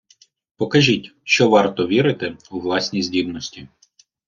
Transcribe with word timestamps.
Покажіть, 0.57 1.15
що 1.23 1.49
варто 1.49 1.87
вірити 1.87 2.37
у 2.51 2.59
власні 2.59 3.01
здібності. 3.03 3.67